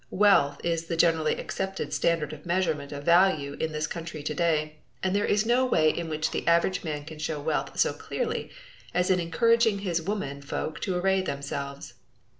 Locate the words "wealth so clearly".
7.39-8.49